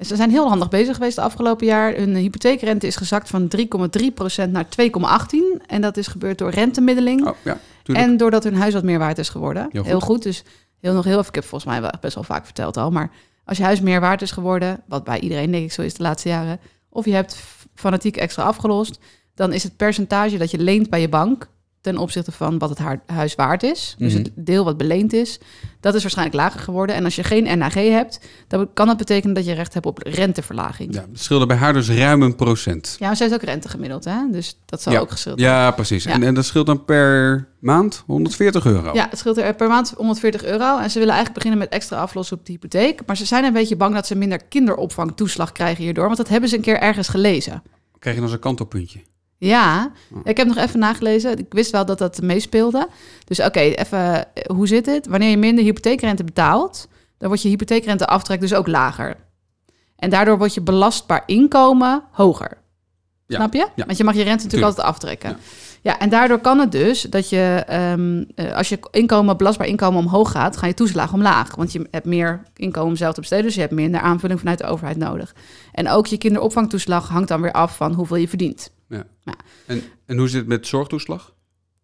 [0.00, 1.94] Ze zijn heel handig bezig geweest de afgelopen jaar.
[1.94, 5.66] Hun hypotheekrente is gezakt van 3,3% naar 2,18%.
[5.66, 7.26] En dat is gebeurd door rentemiddeling.
[7.26, 9.68] Oh, ja, en doordat hun huis wat meer waard is geworden.
[9.70, 10.22] Heel Heel goed.
[10.22, 10.44] Dus
[10.80, 12.90] heel nog heel even, ik heb volgens mij wel best wel vaak verteld al.
[12.90, 13.10] Maar
[13.44, 16.02] als je huis meer waard is geworden, wat bij iedereen denk ik zo is de
[16.02, 16.60] laatste jaren.
[16.88, 18.98] Of je hebt fanatiek extra afgelost.
[19.34, 21.48] Dan is het percentage dat je leent bij je bank
[21.92, 23.94] ten opzichte van wat het haar- huis waard is.
[23.98, 24.22] Dus Mhm.
[24.22, 25.38] het deel wat beleend is,
[25.80, 26.96] dat is waarschijnlijk lager geworden.
[26.96, 29.98] En als je geen NAG hebt, dan kan dat betekenen dat je recht hebt op
[30.02, 30.94] renteverlaging.
[30.94, 32.96] Ja, Ja, het scheelde bij haar dus ruim een procent.
[33.00, 34.16] maar ze heeft ook rente gemiddeld, hè?
[34.30, 34.98] Dus dat zal ja.
[35.00, 35.38] ook geschild.
[35.40, 36.04] Ja, precies.
[36.04, 36.10] Ja.
[36.12, 38.94] En, en dat scheelt dan per maand 140 euro.
[38.94, 40.78] Ja, het scheelt er per maand 140 euro.
[40.78, 43.00] En ze willen eigenlijk beginnen met extra aflossen op de hypotheek.
[43.06, 46.04] Maar ze zijn een beetje bang dat ze minder kinderopvangtoeslag krijgen hierdoor.
[46.04, 47.62] Want dat hebben ze een keer ergens gelezen.
[47.98, 49.00] Krijg je dan zo'n kantelpuntje.
[49.38, 49.92] Ja,
[50.24, 51.38] ik heb nog even nagelezen.
[51.38, 52.88] Ik wist wel dat dat meespeelde.
[53.24, 55.06] Dus oké, even, eh, hoe zit het?
[55.06, 59.16] Wanneer je minder hypotheekrente betaalt, dan wordt je hypotheekrenteaftrek dus ook lager.
[59.96, 62.56] En daardoor wordt je belastbaar inkomen hoger.
[63.26, 63.68] Ja, Snap je?
[63.74, 63.84] ja.
[63.86, 64.88] Want je mag je rente natuurlijk Tuurlijk.
[64.88, 65.36] altijd aftrekken.
[65.82, 65.98] Ja.
[65.98, 70.30] en daardoor kan het dus dat je, ehm, eh, als je inkomen, belastbaar inkomen omhoog
[70.30, 71.54] gaat, gaan je toeslagen omlaag.
[71.54, 74.58] Want je hebt meer inkomen om zelf te besteden, dus je hebt minder aanvulling vanuit
[74.58, 75.34] de overheid nodig.
[75.72, 78.70] En ook je kinderopvangtoeslag hangt dan weer af van hoeveel je verdient.
[79.66, 81.34] En, en hoe zit het met zorgtoeslag?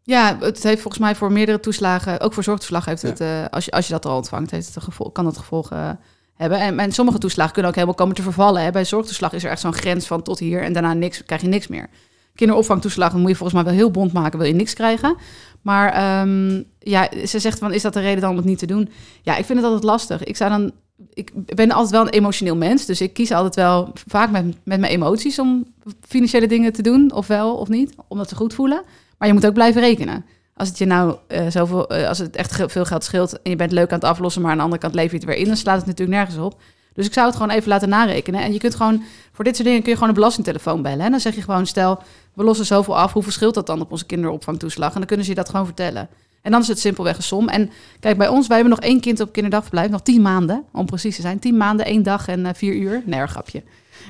[0.03, 3.09] Ja, het heeft volgens mij voor meerdere toeslagen, ook voor zorgtoeslag heeft Ja.
[3.09, 5.77] het, eh, als, je, als je dat al ontvangt, heeft het gevolg, kan dat gevolgen
[5.77, 5.91] eh,
[6.35, 6.59] hebben.
[6.59, 8.63] En, en sommige toeslagen kunnen ook helemaal komen te vervallen.
[8.63, 8.71] Hè.
[8.71, 11.49] Bij zorgtoeslag is er echt zo'n grens van tot hier en daarna niks, krijg je
[11.49, 11.89] niks meer.
[12.35, 15.17] Kinderopvangtoeslag moet je volgens mij wel heel bond maken, wil je niks krijgen.
[15.63, 18.67] Maar ehm, ja, ze zegt van, is dat de reden dan om het niet te
[18.67, 18.89] doen?
[19.23, 20.25] Ja, ik vind het altijd lastig.
[20.25, 20.73] Ik zou dan,
[21.13, 24.81] ik ben altijd wel een emotioneel mens, dus ik kies altijd wel vaak met, met
[24.81, 25.67] mijn emoties om
[26.01, 28.83] financiële dingen te doen, of wel of niet, omdat ze goed voelen.
[29.19, 30.25] Maar je moet ook blijven rekenen.
[30.55, 33.57] Als het je nou eh, zoveel, eh, als het echt veel geld scheelt en je
[33.57, 35.47] bent leuk aan het aflossen, maar aan de andere kant lever je het weer in,
[35.47, 36.61] dan slaat het natuurlijk nergens op.
[36.93, 38.41] Dus ik zou het gewoon even laten narekenen.
[38.41, 41.05] En je kunt gewoon, voor dit soort dingen kun je gewoon een belastingtelefoon bellen.
[41.05, 43.13] En dan zeg je gewoon, stel, we lossen zoveel af.
[43.13, 44.93] Hoeveel scheelt dat dan op onze kinderopvangtoeslag?
[44.93, 46.09] En dan kunnen ze je dat gewoon vertellen.
[46.43, 47.49] En dan is het simpelweg een som.
[47.49, 49.91] En kijk, bij ons, wij hebben nog één kind op kinderdagverblijf.
[49.91, 51.39] Nog tien maanden, om precies te zijn.
[51.39, 53.03] Tien maanden, één dag en eh, vier uur.
[53.07, 53.63] Nee, grapje.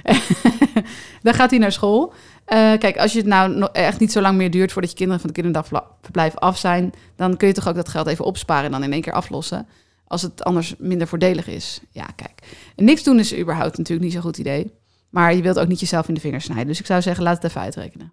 [1.22, 2.12] dan gaat hij naar school.
[2.44, 5.20] Eh, kijk, als je het nou echt niet zo lang meer duurt voordat je kinderen
[5.20, 8.70] van het kinderdagverblijf af zijn, dan kun je toch ook dat geld even opsparen en
[8.70, 9.66] dan in één keer aflossen.
[10.06, 11.80] Als het anders minder voordelig is.
[11.90, 12.42] Ja, kijk.
[12.76, 14.72] Niks doen is überhaupt natuurlijk niet zo'n goed idee.
[15.10, 16.66] Maar je wilt ook niet jezelf in de vingers snijden.
[16.66, 18.12] Dus ik zou zeggen, laat het even uitrekenen.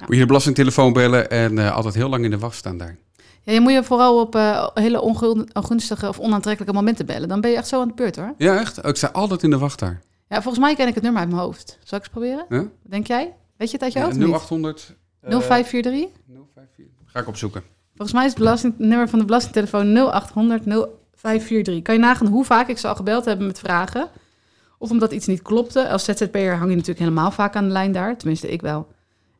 [0.00, 2.98] Moet je de belastingtelefoon bellen en eh, altijd heel lang in de wacht staan daar.
[3.44, 5.00] Ja, je moet je vooral op eh, hele
[5.52, 7.28] ongunstige of onaantrekkelijke momenten bellen.
[7.28, 8.34] Dan ben je echt zo aan de beurt hoor.
[8.36, 8.78] Ja, echt?
[8.82, 10.00] Oh, Ik sta altijd in de wacht daar.
[10.28, 11.78] Ja, volgens mij ken ik het nummer uit mijn hoofd.
[11.84, 12.44] Zal ik eens proberen?
[12.48, 12.64] Ja?
[12.82, 13.34] Denk jij?
[13.56, 14.16] Weet je het uit je Ja, hoofd?
[14.16, 14.32] of niet?
[14.34, 14.94] 0800...
[15.20, 16.08] eh, 0543?
[16.54, 16.86] 054.
[17.06, 17.62] Ga ik opzoeken.
[17.94, 21.82] Volgens mij is het belasting, nummer van de belastingtelefoon 0800 0543.
[21.82, 24.08] Kan je nagaan hoe vaak ik ze al gebeld heb met vragen?
[24.78, 25.88] Of omdat iets niet klopte.
[25.88, 28.16] Als ZZP'er hang je natuurlijk helemaal vaak aan de lijn daar.
[28.18, 28.86] Tenminste, ik wel.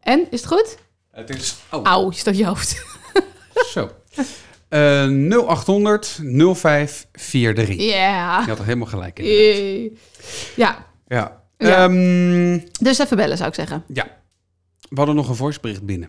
[0.00, 0.76] En, is het goed?
[1.10, 1.56] Het is...
[1.70, 2.84] Oh, Auw, je stoot je hoofd.
[3.54, 3.90] zo.
[4.68, 6.18] Eh 0800
[6.54, 7.76] 0543.
[7.76, 8.40] Ja.
[8.40, 9.98] Je had er helemaal gelijk in.
[10.56, 11.40] Ja, Ja.
[11.58, 11.84] Ja.
[11.84, 13.84] Ehm, dus even bellen zou ik zeggen.
[13.86, 14.06] ja.
[14.88, 16.08] We hadden nog een voicebericht binnen.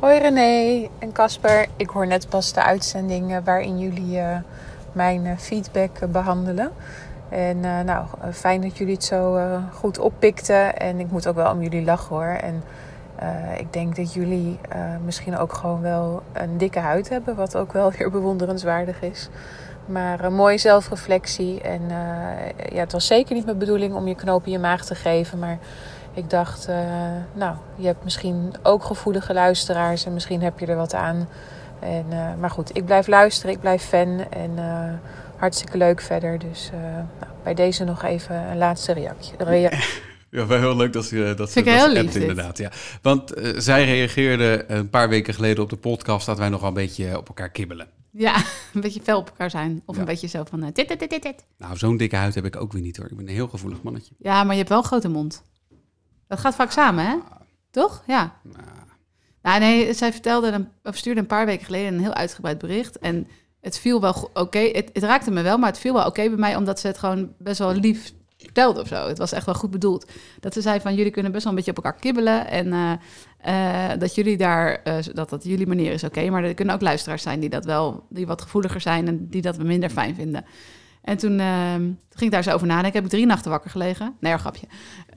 [0.00, 1.66] Hoi René en Casper.
[1.76, 4.36] Ik hoor net pas de uitzending eh, waarin jullie eh,
[4.92, 6.70] mijn eh, feedback eh, behandelen.
[7.30, 10.76] En eh, nou, fijn dat jullie het zo eh, goed oppikten.
[10.76, 12.24] En ik moet ook wel om jullie lachen hoor.
[12.40, 12.62] En
[13.18, 17.36] eh, ik denk dat jullie eh, misschien ook gewoon wel een dikke huid hebben.
[17.36, 19.28] Wat ook wel weer bewonderenswaardig is.
[19.86, 21.60] Maar een mooie zelfreflectie.
[21.60, 24.84] En eh, ja, het was zeker niet mijn bedoeling om je knoop in je maag
[24.84, 25.38] te geven.
[25.38, 25.58] Maar
[26.12, 26.68] ik dacht,
[27.32, 31.28] nou, je hebt misschien ook gevoelige luisteraars en misschien heb je er wat aan.
[31.80, 32.06] En,
[32.40, 34.50] maar goed, ik blijf luisteren, ik blijf fan en
[35.36, 36.38] hartstikke leuk verder.
[36.38, 36.70] Dus
[37.20, 39.34] nou, bij deze nog even een laatste reactie.
[39.38, 39.78] Rea-
[40.36, 42.58] Ja, wel heel leuk dat ze dat Vind ze dat ze appt, inderdaad.
[42.58, 42.70] Ja.
[43.02, 46.68] Want eh, zij reageerde een paar weken geleden op de podcast dat wij nog wel
[46.68, 47.88] een beetje op elkaar kibbelen.
[48.10, 48.36] Ja,
[48.74, 49.82] een beetje fel op elkaar zijn.
[49.86, 50.00] Of Ja.
[50.00, 51.44] een beetje zo van eh, dit, dit, dit, dit.
[51.58, 53.06] Nou, zo'n dikke huid heb ik ook weer niet hoor.
[53.10, 54.14] Ik ben een heel gevoelig mannetje.
[54.18, 55.42] Ja, maar je hebt wel een grote mond.
[56.28, 57.16] Dat gaat vaak samen, hè?
[57.70, 58.02] Toch?
[58.06, 58.40] Ja.
[59.42, 62.98] Nou, nee, zij vertelde, een, of stuurde een paar weken geleden een heel uitgebreid bericht.
[62.98, 63.26] En
[63.60, 64.58] het viel wel oké.
[64.58, 66.98] Het, het raakte me wel, maar het viel wel oké bij mij, omdat ze het
[66.98, 69.08] gewoon best wel lief vertelde of zo.
[69.08, 70.10] Het was echt wel goed bedoeld.
[70.40, 72.48] Dat ze zei van, jullie kunnen best wel een beetje op elkaar kibbelen.
[72.48, 76.30] En eh, eh, dat jullie daar, eh, dat dat jullie manier is oké.
[76.30, 79.42] maar er kunnen ook luisteraars zijn die dat wel, die wat gevoeliger zijn en die
[79.42, 80.44] dat we minder fijn vinden.
[81.02, 82.92] En toen, ging ik daar zo over nadenken.
[82.92, 84.14] Heb ik drie nachten wakker gelegen.
[84.20, 84.66] Nee, hoor, grapje.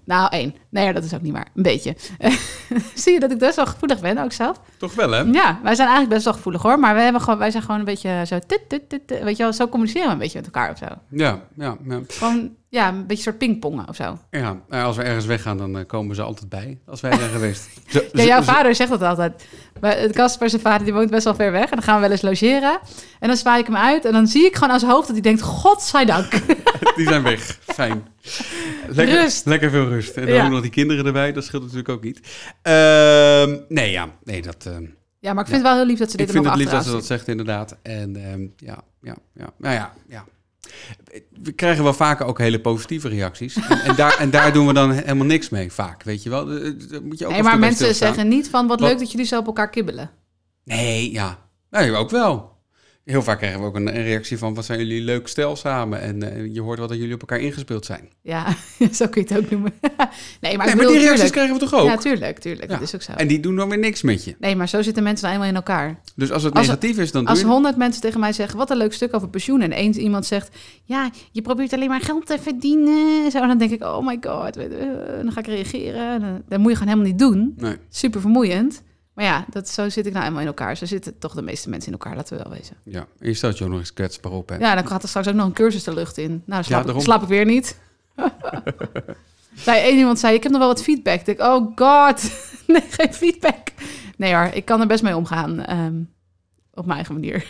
[0.10, 0.56] Nou, één.
[0.70, 1.48] Nee, dat is ook niet waar.
[1.56, 1.96] Een beetje.
[2.94, 4.62] Zie je dat ik best wel gevoelig ben, ook zelf?
[4.78, 5.20] Toch wel, hè?
[5.22, 6.80] Ja, wij zijn eigenlijk best wel gevoelig hoor.
[6.80, 8.40] Maar wij, hebben gewoon, wij zijn gewoon een beetje zo...
[8.48, 10.86] Tit, tit, weet je wel, zo communiceren we een beetje met elkaar of zo.
[11.10, 12.00] Ja, ja, ja.
[12.08, 14.18] Gewoon, ja, een beetje soort pingpongen of zo.
[14.32, 14.56] ja.
[14.70, 16.78] nou, Als we ergens weggaan, dan eh, komen ze altijd bij.
[16.86, 17.70] Als wij zijn geweest.
[17.88, 19.46] Zo- Ja, jouw zo- vader zegt dat altijd.
[19.82, 21.64] Maar het Casper, zijn vader, die woont best wel ver weg.
[21.64, 22.80] En dan gaan we wel eens logeren.
[23.20, 24.06] En dan zwaai ik hem uit.
[24.06, 25.42] En dan zie ik gewoon aan zijn hoofd dat hij denkt...
[25.42, 26.32] Godzijdank.
[26.96, 27.60] Die zijn weg.
[27.62, 28.08] Fijn.
[28.88, 29.46] Lekker, Rust.
[29.46, 30.16] Lekker veel rust.
[30.16, 30.46] En dan Ja.
[30.46, 31.32] ook nog die kinderen erbij.
[31.34, 32.20] Dat scheelt natuurlijk ook niet.
[32.62, 34.10] Ehm, nee, ja.
[34.24, 34.66] Nee, dat...
[34.66, 34.86] ehm,
[35.20, 36.64] Ja, maar ik vind het wel heel lief dat ze dit ik er vind het
[36.64, 37.78] lief dat ze dat zegt, inderdaad.
[37.82, 39.50] En ehm, ja, ja, ja.
[39.58, 40.26] Nou ja, ja.
[41.42, 43.56] We krijgen wel vaker ook hele positieve reacties.
[43.70, 46.04] En, en, daar, en daar doen we dan helemaal niks mee, vaak.
[46.04, 46.46] Weet je wel?
[46.46, 48.68] Daar moet je ook Nee, maar mensen zeggen niet van...
[48.68, 50.10] Wat Wat- leuk dat jullie zo op elkaar kibbelen.
[50.64, 51.38] Nee, ja.
[51.70, 52.58] Nee, ook wel.
[53.10, 54.54] Heel vaak krijgen we ook een, reactie van...
[54.54, 56.02] wat zijn jullie leuk stel samen?
[56.02, 58.10] En eh, je hoort wel dat jullie op elkaar ingespeeld zijn.
[58.22, 58.56] Ja,
[58.92, 59.74] zo kun je het ook noemen.
[59.82, 61.32] nee, maar ik nee, maar bedoel, die reacties tuurlijk.
[61.32, 61.86] krijgen we toch ook?
[61.88, 62.72] Ja, tuurlijk, tuurlijk.
[62.72, 62.78] Ja.
[62.78, 63.12] Dat is ook zo.
[63.12, 64.36] En die doen dan weer niks met je.
[64.40, 66.00] Nee, maar zo zitten mensen nou eenmaal in elkaar.
[66.16, 67.46] Dus als het Als- negatief is, dan Als je...
[67.46, 69.62] honderd mensen tegen mij zeggen, wat een leuk stuk over pensioen.
[69.62, 73.32] En eens iemand zegt, ja, je probeert alleen maar geld te verdienen.
[73.32, 76.14] Zo, dan denk ik, oh my god, je, dan ga ik reageren.
[76.14, 77.54] En dan- Dat moet je gewoon helemaal niet doen.
[77.58, 77.76] Nee.
[77.90, 78.82] Super vermoeiend.
[79.20, 80.78] Maar ja, dat, zo zit ik nou eenmaal in elkaar.
[80.78, 82.76] Zo zitten toch de meeste mensen in elkaar, laten we wel wezen.
[82.84, 84.50] Ja, en je stelt je ook nog eens kwetsbaar op.
[84.50, 84.56] Hè?
[84.56, 86.30] Ja, dan gaat er straks ook nog een cursus de lucht in.
[86.30, 87.04] Nou, dan slaap, ik, daarom.
[87.04, 87.80] slaap ik weer niet.
[89.66, 91.20] zei één iemand zei, ik heb nog wel wat feedback.
[91.20, 92.32] Ik denk, oh god,
[92.68, 93.72] nee, geen feedback.
[94.18, 95.66] Nee hoor, ik kan er best mee omgaan.
[95.66, 96.02] ehm,
[96.74, 97.48] op mijn eigen manier.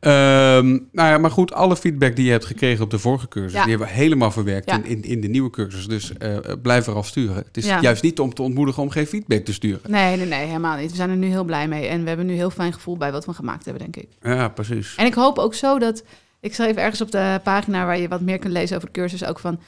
[0.00, 3.52] Ehm, nou ja, maar goed, alle feedback die je hebt gekregen op de vorige cursus,
[3.52, 3.60] Ja.
[3.60, 4.76] die hebben we helemaal verwerkt Ja.
[4.76, 5.86] in, in, in de nieuwe cursus.
[5.88, 7.36] Dus eh, blijf vooral sturen.
[7.36, 7.80] Het is Ja.
[7.80, 9.90] juist niet om te ontmoedigen om geen feedback te sturen.
[9.90, 10.90] Nee, nee, nee, helemaal niet.
[10.90, 11.86] We zijn er nu heel blij mee.
[11.86, 14.16] En we hebben nu heel fijn gevoel bij wat we gemaakt hebben, denk ik.
[14.22, 14.94] Ja, precies.
[14.96, 16.02] En ik hoop ook zo dat...
[16.40, 19.24] Ik schreef ergens op de pagina waar je wat meer kunt lezen over de cursus
[19.24, 19.60] ook van...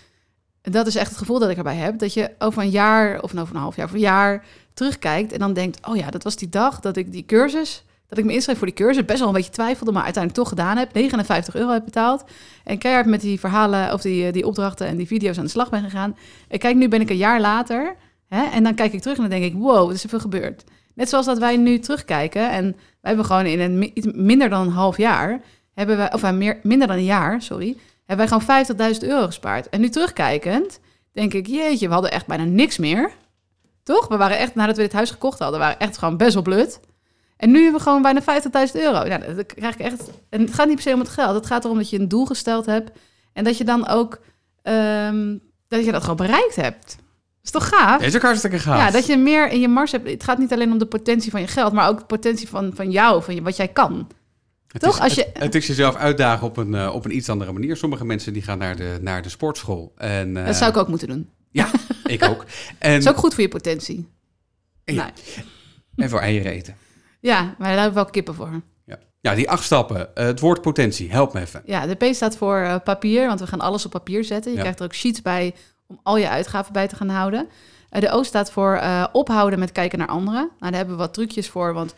[0.63, 1.99] Dat is echt het gevoel dat ik erbij heb.
[1.99, 5.33] Dat je over een jaar of over een half jaar of een jaar terugkijkt...
[5.33, 7.85] en dan denkt, oh ja, dat was die dag dat ik die cursus...
[8.13, 9.93] dat ik me inschreef voor die cursus, best wel een beetje twijfelde...
[9.93, 12.25] maar uiteindelijk toch gedaan heb, 59 euro heb betaald...
[12.65, 15.51] en keihard met die verhalen of die, eh, die opdrachten en die video's aan de
[15.51, 16.17] slag ben gegaan.
[16.49, 17.97] En kijk, nu ben ik een jaar later...
[18.29, 20.65] Hè, en dan kijk ik terug en dan denk ik, wow, er is zoveel gebeurd.
[20.95, 22.51] Net zoals dat wij nu terugkijken...
[22.51, 25.41] en wij hebben gewoon in een iets minder dan een half jaar
[25.75, 29.27] hebben wij, of eh, meer, minder dan een jaar, sorry, hebben wij gewoon 50.000 euro
[29.27, 29.69] gespaard.
[29.69, 30.81] En nu terugkijkend,
[31.13, 33.11] denk ik, jeetje, we hadden echt bijna niks meer.
[33.83, 34.09] Toch?
[34.09, 36.81] We waren echt, nadat we dit huis gekocht hadden, waren echt gewoon best wel blut.
[37.37, 39.07] En nu hebben we gewoon bijna 50.000 euro.
[39.07, 40.11] Nou, dat krijg ik echt.
[40.29, 41.35] En het gaat niet per se om het geld.
[41.35, 42.91] Het gaat erom dat je een doel gesteld hebt.
[43.33, 44.21] En dat je dan ook,
[44.63, 45.37] ehm,
[45.69, 46.87] dat je dat gewoon bereikt hebt.
[46.87, 48.03] Dat is toch gaaf?
[48.03, 48.79] Is ook hartstikke gaaf.
[48.79, 50.11] Ja, dat je meer in je mars hebt.
[50.11, 52.73] Het gaat niet alleen om de potentie van je geld, maar ook de potentie van,
[52.75, 54.09] van jou, van je, wat jij kan.
[54.69, 54.95] Het Toch?
[54.97, 57.53] Is, Als je- het, het is jezelf uitdagen op een, eh, op een iets andere
[57.53, 57.77] manier.
[57.77, 59.93] Sommige mensen die gaan naar de, naar de sportschool.
[59.97, 61.31] En, eh, Dat zou ik ook moeten doen.
[61.51, 61.71] Ja,
[62.05, 62.45] ik ook.
[62.79, 64.09] En, Dat is ook goed voor je potentie.
[64.85, 64.95] Ja.
[64.95, 65.11] Nou,
[65.97, 66.77] en voor eieren eten.
[67.31, 68.61] Ja, maar daar hebben we wel kippen voor.
[68.85, 68.99] Ja.
[69.21, 70.17] ja, die acht stappen.
[70.17, 71.63] Eh, het woord potentie, help me even.
[71.65, 74.51] Ja, de P staat voor eh, papier, want we gaan alles op papier zetten.
[74.51, 74.63] Je Ja.
[74.63, 75.55] krijgt er ook sheets bij
[75.87, 77.49] om al je uitgaven bij te gaan houden.
[77.91, 78.81] Eh, de O staat voor
[79.13, 80.41] ophouden met kijken naar anderen.
[80.41, 81.95] Nou, daar hebben we wat trucjes voor, want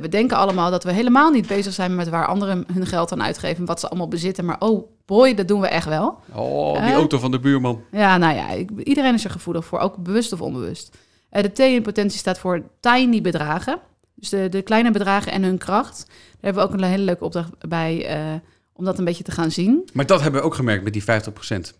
[0.00, 3.22] we denken allemaal dat we helemaal niet bezig zijn met waar anderen hun geld aan
[3.22, 3.58] uitgeven...
[3.58, 4.44] en wat ze allemaal bezitten.
[4.44, 6.18] Maar oh boy, dat doen we echt wel.
[6.34, 7.82] Oh, die auto van de buurman.
[7.90, 10.96] Ja, nou ja, ik- iedereen is er gevoelig voor, ook bewust of onbewust.
[11.30, 13.78] De T in potentie staat voor tiny bedragen.
[14.20, 16.04] Dus de, de kleine bedragen en hun kracht.
[16.06, 18.34] Daar hebben we ook een hele leuke opdracht bij eh,
[18.72, 19.88] om dat een beetje te gaan zien.
[19.92, 21.04] Maar dat hebben we ook gemerkt met die 50%.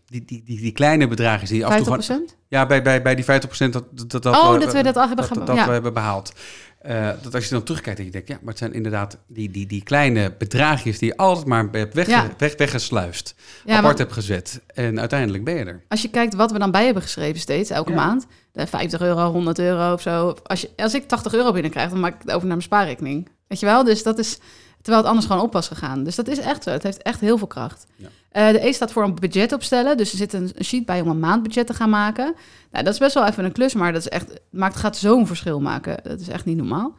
[0.06, 2.28] Die, die, die, die kleine bedragen die af en toe...
[2.30, 2.34] 50%?
[2.48, 5.28] Ja, bij, bij, bij die 50% dat, dat, dat, Oh, dat we dat al hebben
[5.28, 5.66] dat, dat ja.
[5.66, 6.32] we hebben behaald.
[6.78, 9.50] Eh, dat als je dan terugkijkt, dat je denkt, ja, maar het zijn inderdaad die,
[9.50, 12.30] die, die kleine bedragjes die je altijd maar hebt wegge, Ja.
[12.38, 14.60] weg, weggesluist, Ja, apart hebt gezet.
[14.74, 15.82] En uiteindelijk ben je er.
[15.88, 17.96] als je kijkt wat we dan bij hebben geschreven steeds, elke Ja.
[17.96, 18.26] maand.
[18.52, 20.36] De 50 euro, 100 euro of zo.
[20.42, 23.28] Als, je, als ik 80 euro binnenkrijg, dan maak ik het over naar mijn spaarrekening.
[23.48, 23.84] Weet je wel?
[23.84, 24.38] Dus dat is,
[24.76, 26.04] terwijl het anders gewoon op was gegaan.
[26.04, 26.70] Dus dat is echt zo.
[26.70, 27.86] Het heeft echt heel veel kracht.
[27.96, 28.08] Ja.
[28.28, 29.96] Eh, de E staat voor een budget opstellen.
[29.96, 32.34] Dus er zit een, sheet bij om een maandbudget te gaan maken.
[32.70, 35.26] Nou, dat is best wel even een klus, maar dat is echt, maakt, gaat zo'n
[35.26, 35.96] verschil maken.
[36.02, 36.96] Dat is echt niet normaal.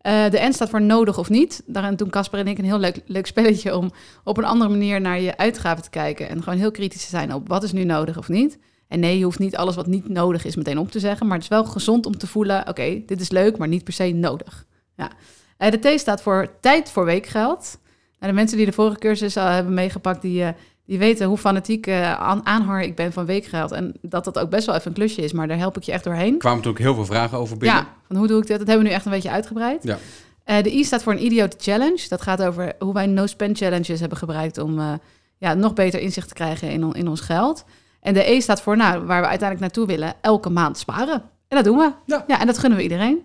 [0.00, 1.62] Eh, de N staat voor nodig of niet.
[1.66, 3.90] Daarin doen Casper en ik een heel leuk, leuk spelletje om
[4.24, 6.28] op een andere manier naar je uitgaven te kijken.
[6.28, 8.58] En gewoon heel kritisch te zijn op wat is nu nodig of niet.
[8.88, 11.26] En nee, je hoeft niet alles wat niet nodig is meteen op te zeggen.
[11.26, 13.92] Maar het is wel gezond om te voelen, oké, dit is leuk, maar niet per
[13.92, 14.66] se nodig.
[14.96, 15.10] Ja.
[15.56, 17.78] Eh, de T staat voor tijd voor weekgeld.
[18.18, 20.44] Nou, de mensen die de vorige cursus al hebben meegepakt, die,
[20.90, 23.72] die weten hoe fanatiek eh, aan, aanhanger ik ben van weekgeld.
[23.72, 25.92] En dat dat ook best wel even een klusje is, maar daar help ik je
[25.92, 26.32] echt doorheen.
[26.32, 27.78] Er kwamen natuurlijk heel veel vragen over binnen.
[27.78, 28.58] Ja, van hoe doe ik dit?
[28.58, 29.82] Dat hebben we nu echt een beetje uitgebreid.
[29.82, 29.98] Ja.
[30.44, 32.06] Eh, de I staat voor een idiote challenge.
[32.08, 34.92] Dat gaat over hoe wij no-spend challenges hebben gebruikt om eh,
[35.38, 37.64] ja, nog beter inzicht te krijgen in, on- in ons geld.
[38.00, 41.22] En de E staat voor nou, waar we uiteindelijk naartoe willen, elke maand sparen.
[41.48, 41.92] En dat doen we.
[42.06, 42.40] Ja.
[42.40, 43.18] en dat gunnen we iedereen.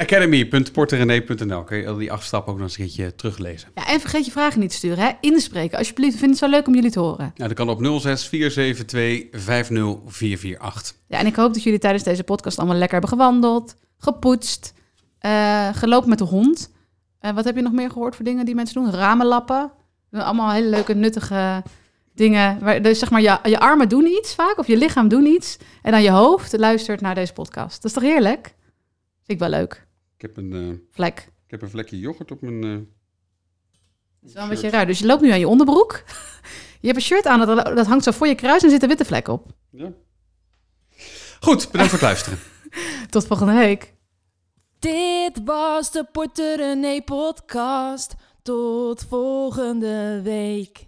[0.00, 3.68] Academy.porterenee.nl kun je al die acht stappen ook nog eens een keertje teruglezen.
[3.74, 4.98] Ja, en vergeet je vragen niet te sturen.
[4.98, 5.10] Hè?
[5.20, 6.12] Inspreken, alsjeblieft.
[6.12, 7.32] Ik vind het zo leuk om jullie te horen.
[7.36, 10.94] Nou, dat kan op 06 472 50448.
[11.06, 14.74] Ja, en ik hoop dat jullie tijdens deze podcast allemaal lekker hebben gewandeld, gepoetst,
[15.18, 16.72] eh, gelopen met de hond.
[17.18, 18.92] En wat heb je nog meer gehoord voor dingen die mensen doen?
[18.92, 19.72] Ramen lappen.
[20.12, 21.62] Allemaal hele leuke, nuttige
[22.14, 22.58] dingen.
[22.60, 25.56] Waar, dus zeg maar, je, je armen doen iets vaak, of je lichaam doen iets.
[25.82, 27.82] En dan je hoofd luistert naar deze podcast.
[27.82, 28.54] Dat is toch heerlijk?
[29.24, 29.88] Vind ik wel leuk.
[30.20, 31.18] Ik heb een, eh, Vlek.
[31.44, 32.64] ik heb een vlekje yoghurt op mijn...
[32.64, 32.70] eh,
[34.20, 34.86] Dat is wel een beetje raar.
[34.86, 36.02] Dus je loopt nu aan je onderbroek.
[36.80, 38.88] Je hebt een shirt aan, dat, dat hangt zo voor je kruis en zit een
[38.88, 39.46] witte vlek op.
[39.70, 39.92] ja.
[41.40, 42.38] Goed, bedankt voor het luisteren.
[43.10, 43.94] Tot volgende week.
[44.78, 48.14] Dit was de Porter René podcast.
[48.42, 50.86] Tot volgende week.